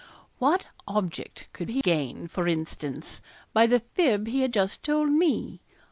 What 0.39 0.65
object 0.87 1.45
could 1.53 1.69
he 1.69 1.79
gain, 1.81 2.27
for 2.27 2.47
instance, 2.47 3.21
by 3.53 3.67
the 3.67 3.81
fib 3.93 4.25
he 4.25 4.41
had 4.41 4.51
just 4.51 4.81
told 4.81 5.11
me? 5.11 5.61